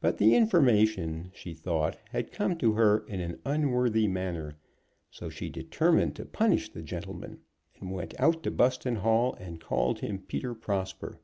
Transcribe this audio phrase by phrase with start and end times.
[0.00, 4.56] But the information, she thought, had come to her in an unworthy manner.
[5.10, 7.40] So she determined to punish the gentleman,
[7.78, 11.20] and went out to Buston Hall and called him Peter Prosper.